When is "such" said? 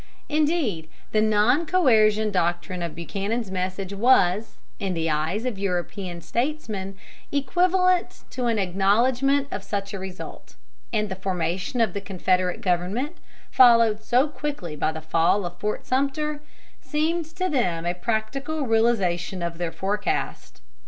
9.63-9.93